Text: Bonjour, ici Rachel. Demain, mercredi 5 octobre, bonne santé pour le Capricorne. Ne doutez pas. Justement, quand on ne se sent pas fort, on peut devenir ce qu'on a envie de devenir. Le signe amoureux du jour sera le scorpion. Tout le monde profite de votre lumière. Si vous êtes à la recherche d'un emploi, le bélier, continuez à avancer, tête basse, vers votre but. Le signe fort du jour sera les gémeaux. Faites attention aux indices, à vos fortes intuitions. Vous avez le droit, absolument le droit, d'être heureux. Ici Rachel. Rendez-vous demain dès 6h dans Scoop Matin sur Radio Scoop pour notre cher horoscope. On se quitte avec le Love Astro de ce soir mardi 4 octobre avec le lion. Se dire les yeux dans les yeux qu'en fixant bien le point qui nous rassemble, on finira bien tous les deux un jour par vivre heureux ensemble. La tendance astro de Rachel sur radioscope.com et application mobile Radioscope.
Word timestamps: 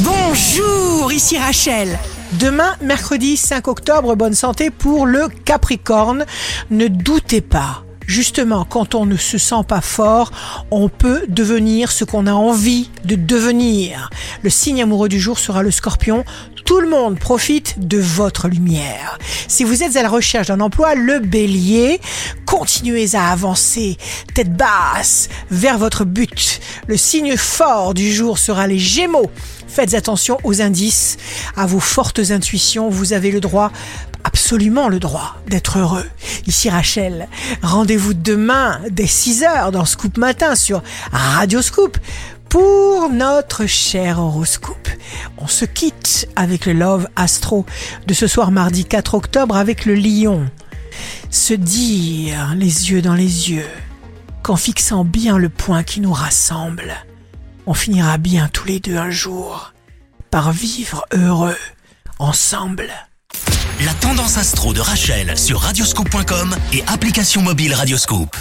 Bonjour, 0.00 1.10
ici 1.10 1.38
Rachel. 1.38 1.98
Demain, 2.38 2.76
mercredi 2.82 3.38
5 3.38 3.66
octobre, 3.66 4.14
bonne 4.14 4.34
santé 4.34 4.68
pour 4.68 5.06
le 5.06 5.28
Capricorne. 5.46 6.26
Ne 6.70 6.88
doutez 6.88 7.40
pas. 7.40 7.82
Justement, 8.06 8.66
quand 8.66 8.94
on 8.94 9.06
ne 9.06 9.16
se 9.16 9.38
sent 9.38 9.64
pas 9.66 9.80
fort, 9.80 10.32
on 10.70 10.90
peut 10.90 11.22
devenir 11.28 11.90
ce 11.90 12.04
qu'on 12.04 12.26
a 12.26 12.32
envie 12.32 12.90
de 13.04 13.14
devenir. 13.14 14.10
Le 14.42 14.50
signe 14.50 14.82
amoureux 14.82 15.08
du 15.08 15.18
jour 15.18 15.38
sera 15.38 15.62
le 15.62 15.70
scorpion. 15.70 16.24
Tout 16.66 16.80
le 16.80 16.88
monde 16.88 17.18
profite 17.18 17.88
de 17.88 17.98
votre 17.98 18.48
lumière. 18.48 19.18
Si 19.48 19.64
vous 19.64 19.82
êtes 19.82 19.96
à 19.96 20.02
la 20.02 20.08
recherche 20.10 20.48
d'un 20.48 20.60
emploi, 20.60 20.94
le 20.94 21.20
bélier, 21.20 22.00
continuez 22.58 23.14
à 23.14 23.32
avancer, 23.32 23.98
tête 24.32 24.56
basse, 24.56 25.28
vers 25.50 25.76
votre 25.76 26.06
but. 26.06 26.60
Le 26.86 26.96
signe 26.96 27.36
fort 27.36 27.92
du 27.92 28.10
jour 28.10 28.38
sera 28.38 28.66
les 28.66 28.78
gémeaux. 28.78 29.30
Faites 29.68 29.92
attention 29.92 30.38
aux 30.42 30.62
indices, 30.62 31.18
à 31.54 31.66
vos 31.66 31.80
fortes 31.80 32.30
intuitions. 32.30 32.88
Vous 32.88 33.12
avez 33.12 33.30
le 33.30 33.40
droit, 33.40 33.72
absolument 34.24 34.88
le 34.88 34.98
droit, 34.98 35.36
d'être 35.48 35.78
heureux. 35.78 36.06
Ici 36.46 36.70
Rachel. 36.70 37.28
Rendez-vous 37.62 38.14
demain 38.14 38.80
dès 38.90 39.04
6h 39.04 39.70
dans 39.70 39.84
Scoop 39.84 40.16
Matin 40.16 40.54
sur 40.54 40.82
Radio 41.12 41.60
Scoop 41.60 41.98
pour 42.48 43.10
notre 43.10 43.66
cher 43.66 44.18
horoscope. 44.18 44.88
On 45.36 45.46
se 45.46 45.66
quitte 45.66 46.26
avec 46.36 46.64
le 46.64 46.72
Love 46.72 47.06
Astro 47.16 47.66
de 48.06 48.14
ce 48.14 48.26
soir 48.26 48.50
mardi 48.50 48.86
4 48.86 49.12
octobre 49.12 49.56
avec 49.58 49.84
le 49.84 49.94
lion. 49.94 50.46
Se 51.30 51.54
dire 51.54 52.54
les 52.56 52.90
yeux 52.90 53.02
dans 53.02 53.14
les 53.14 53.50
yeux 53.50 53.68
qu'en 54.42 54.56
fixant 54.56 55.04
bien 55.04 55.38
le 55.38 55.48
point 55.48 55.82
qui 55.82 56.00
nous 56.00 56.12
rassemble, 56.12 56.94
on 57.66 57.74
finira 57.74 58.16
bien 58.16 58.48
tous 58.48 58.66
les 58.66 58.80
deux 58.80 58.96
un 58.96 59.10
jour 59.10 59.72
par 60.30 60.52
vivre 60.52 61.04
heureux 61.12 61.56
ensemble. 62.18 62.90
La 63.84 63.92
tendance 63.94 64.38
astro 64.38 64.72
de 64.72 64.80
Rachel 64.80 65.36
sur 65.36 65.60
radioscope.com 65.60 66.54
et 66.72 66.82
application 66.86 67.42
mobile 67.42 67.74
Radioscope. 67.74 68.36